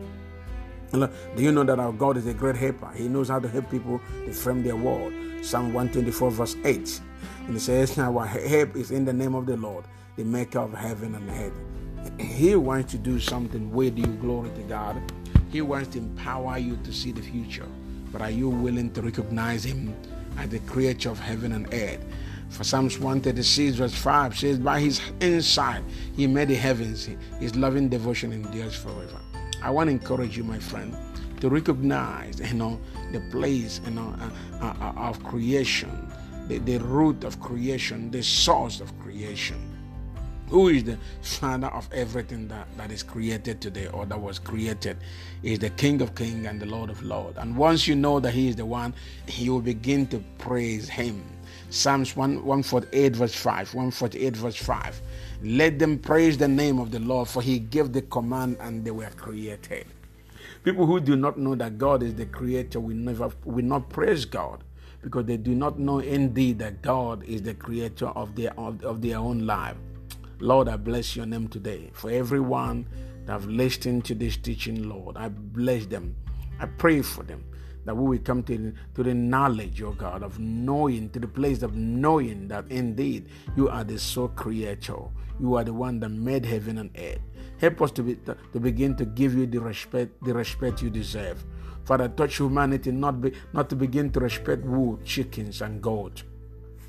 Do 0.93 1.09
you 1.37 1.51
know 1.51 1.65
that 1.65 1.81
our 1.81 1.93
God 1.93 2.17
is 2.17 2.29
a 2.29 2.35
great 2.35 2.55
helper? 2.55 2.93
He 2.95 3.09
knows 3.09 3.29
how 3.29 3.41
to 3.41 3.49
help 3.49 3.69
people 3.71 4.01
to 4.25 4.33
frame 4.33 4.63
their 4.63 4.77
word. 4.77 5.30
Psalm 5.43 5.73
124, 5.73 6.31
verse 6.31 6.57
8. 6.65 7.01
And 7.47 7.57
it 7.57 7.61
says, 7.61 7.99
Our 7.99 8.27
help 8.27 8.77
is 8.77 8.91
in 8.91 9.05
the 9.05 9.13
name 9.13 9.35
of 9.35 9.47
the 9.47 9.57
Lord, 9.57 9.85
the 10.17 10.25
maker 10.25 10.61
of 10.61 10.73
heaven 10.75 11.15
and 11.15 11.31
earth. 11.31 12.21
He 12.21 12.55
wants 12.57 12.93
to 12.93 12.99
do 12.99 13.19
something 13.19 13.73
with 13.73 13.99
you, 13.99 14.07
glory 14.07 14.51
to 14.51 14.63
God. 14.63 15.01
He 15.51 15.63
wants 15.63 15.89
to 15.91 15.99
empower 15.99 16.59
you 16.59 16.77
to 16.85 16.93
see 16.93 17.13
the 17.13 17.23
future. 17.23 17.67
But 18.13 18.23
are 18.23 18.31
you 18.31 18.49
willing 18.49 18.93
to 18.93 19.03
recognize 19.03 19.65
Him 19.65 19.95
as 20.39 20.51
the 20.51 20.59
creator 20.61 21.11
of 21.11 21.19
heaven 21.19 21.53
and 21.53 21.73
earth? 21.73 22.05
For 22.51 22.65
Psalms 22.65 22.99
136, 22.99 23.77
verse 23.77 23.95
5 23.95 24.37
says, 24.37 24.59
By 24.59 24.81
his 24.81 25.01
insight 25.21 25.85
he 26.17 26.27
made 26.27 26.49
the 26.49 26.57
heavens, 26.57 27.09
his 27.39 27.55
loving 27.55 27.89
devotion 27.89 28.33
endures 28.33 28.75
forever. 28.75 29.21
I 29.63 29.71
want 29.71 29.87
to 29.87 29.93
encourage 29.93 30.37
you, 30.37 30.43
my 30.43 30.59
friend, 30.59 30.95
to 31.41 31.49
recognize, 31.49 32.41
you 32.41 32.55
know, 32.55 32.81
the 33.13 33.21
place, 33.31 33.81
you 33.85 33.93
know, 33.93 34.15
uh, 34.21 34.65
uh, 34.65 34.75
uh, 34.81 35.09
of 35.09 35.23
creation, 35.25 36.11
the, 36.49 36.59
the 36.59 36.79
root 36.79 37.25
of 37.25 37.41
creation, 37.41 38.11
the 38.11 38.23
source 38.23 38.81
of 38.81 38.99
creation. 39.01 39.57
Who 40.49 40.69
is 40.69 40.83
the 40.83 40.99
father 41.23 41.69
of 41.69 41.89
everything 41.93 42.49
that, 42.49 42.67
that 42.77 42.91
is 42.91 43.05
created 43.05 43.61
today 43.61 43.87
or 43.89 44.05
that 44.07 44.21
was 44.21 44.41
created? 44.41 44.97
Is 45.45 45.61
the 45.61 45.71
King 45.71 46.03
of 46.03 46.17
Kings 46.17 46.45
and 46.45 46.61
the 46.61 46.67
Lord 46.67 46.91
of 46.91 47.01
Lords. 47.03 47.39
And 47.39 47.57
once 47.57 47.87
you 47.87 47.95
know 47.95 48.19
that 48.19 48.33
He 48.33 48.49
is 48.49 48.57
the 48.57 48.67
one, 48.67 48.93
you 49.29 49.53
will 49.53 49.61
begin 49.61 50.09
to 50.09 50.19
praise 50.39 50.89
Him 50.89 51.23
Psalms 51.71 52.17
1, 52.17 52.45
148, 52.45 53.15
verse 53.15 53.35
5. 53.35 53.75
148, 53.75 54.37
verse 54.37 54.57
5. 54.57 55.03
Let 55.45 55.79
them 55.79 55.99
praise 55.99 56.37
the 56.37 56.49
name 56.49 56.81
of 56.81 56.91
the 56.91 56.99
Lord, 56.99 57.29
for 57.29 57.41
he 57.41 57.61
gave 57.61 57.93
the 57.93 58.03
command 58.03 58.57
and 58.61 58.85
they 58.85 58.91
were 58.91 59.11
created. 59.17 59.87
People 60.63 60.85
who 60.85 61.01
do 61.01 61.17
not 61.17 61.39
know 61.39 61.55
that 61.55 61.79
God 61.79 62.03
is 62.03 62.15
the 62.15 62.27
creator 62.27 62.81
will 62.81 62.97
never 62.97 63.31
will 63.45 63.65
not 63.65 63.89
praise 63.89 64.27
God 64.27 64.63
because 65.03 65.25
they 65.25 65.39
do 65.39 65.55
not 65.55 65.79
know 65.79 66.01
indeed 66.01 66.59
that 66.59 66.83
God 66.83 67.25
is 67.25 67.43
the 67.43 67.55
creator 67.55 68.09
of 68.09 68.37
their 68.37 68.53
of, 68.59 68.85
of 68.85 69.01
their 69.01 69.17
own 69.17 69.47
life. 69.47 69.77
Lord, 70.39 70.69
I 70.69 70.77
bless 70.77 71.17
your 71.17 71.27
name 71.27 71.49
today. 71.49 71.91
For 71.95 72.11
everyone 72.11 72.87
that 73.25 73.33
have 73.33 73.47
listened 73.47 74.05
to 74.07 74.15
this 74.15 74.37
teaching, 74.37 74.89
Lord, 74.89 75.17
I 75.17 75.29
bless 75.29 75.87
them. 75.87 76.15
I 76.59 76.67
pray 76.67 77.01
for 77.01 77.23
them 77.23 77.45
that 77.85 77.97
we 77.97 78.09
will 78.09 78.25
come 78.25 78.43
to, 78.45 78.73
to 78.95 79.03
the 79.03 79.15
knowledge, 79.15 79.83
oh 79.83 79.93
God, 79.93 80.23
of 80.23 80.39
knowing, 80.39 81.11
to 81.11 81.19
the 81.19 81.29
place 81.29 81.63
of 81.63 81.75
knowing 81.75 82.49
that 82.49 82.71
indeed 82.71 83.29
you 83.57 83.69
are 83.69 83.85
the 83.85 83.99
sole 83.99 84.29
creator. 84.29 84.97
You 85.41 85.55
are 85.55 85.65
the 85.65 85.73
one 85.73 86.01
that 86.01 86.11
made 86.11 86.45
heaven 86.45 86.79
and 86.79 86.91
earth. 86.99 87.21
Help 87.59 87.83
us 87.83 87.91
to, 87.93 88.03
be, 88.03 88.17
to, 88.17 88.61
begin 88.61 88.95
to 88.97 89.05
give 89.05 89.35
you 89.35 89.47
the 89.47 89.61
respect, 89.61 90.23
the 90.23 90.35
respect 90.35 90.83
you 90.83 90.91
deserve. 90.91 91.45
Father, 91.85 92.09
touch 92.09 92.37
humanity 92.37 92.93
not, 92.93 93.21
be, 93.21 93.33
not 93.53 93.69
to 93.71 93.77
begin 93.77 94.11
to 94.13 94.21
respect 94.21 94.65
wood, 94.65 95.05
chickens, 95.05 95.63
and 95.63 95.83
goats. 95.83 96.25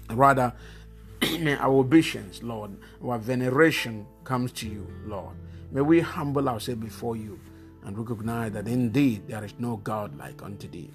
Rather, 0.10 0.54
may 1.40 1.56
our 1.56 1.72
obeisance, 1.72 2.44
Lord, 2.44 2.78
our 3.04 3.18
veneration 3.18 4.06
comes 4.24 4.52
to 4.54 4.68
you, 4.68 4.88
Lord. 5.06 5.36
May 5.72 5.82
we 5.82 6.02
humble 6.02 6.50
ourselves 6.50 6.82
before 6.82 7.16
you 7.16 7.40
and 7.84 7.98
recognize 7.98 8.52
that 8.54 8.68
indeed 8.68 9.28
there 9.28 9.44
is 9.44 9.54
no 9.60 9.78
God 9.78 10.18
like 10.18 10.42
unto 10.42 10.68
thee, 10.68 10.90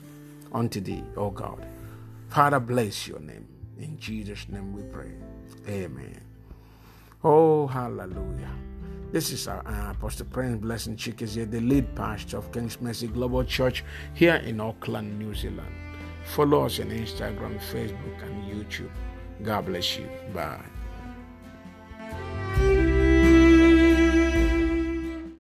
unto 0.52 0.80
thee, 0.80 1.04
O 1.16 1.30
God. 1.30 1.66
Father, 2.28 2.60
bless 2.60 3.08
your 3.08 3.20
name. 3.20 3.46
In 3.78 3.98
Jesus' 3.98 4.48
name 4.48 4.72
we 4.72 4.82
pray. 4.82 5.12
Amen. 5.68 6.20
Oh, 7.22 7.66
hallelujah. 7.66 8.52
This 9.12 9.32
is 9.32 9.48
our 9.48 9.66
uh, 9.66 9.92
Apostle 9.92 10.26
Prince 10.26 10.60
Blessing 10.60 10.96
Chikezie, 10.96 11.50
the 11.50 11.60
lead 11.60 11.94
pastor 11.94 12.38
of 12.38 12.50
King's 12.52 12.80
Mercy 12.80 13.06
Global 13.06 13.44
Church 13.44 13.84
here 14.14 14.36
in 14.36 14.60
Auckland, 14.60 15.18
New 15.18 15.34
Zealand. 15.34 15.72
Follow 16.24 16.66
us 16.66 16.80
on 16.80 16.90
Instagram, 16.90 17.58
Facebook, 17.72 18.22
and 18.22 18.44
YouTube. 18.44 18.90
God 19.42 19.66
bless 19.66 19.96
you. 19.96 20.08
Bye. 20.34 20.75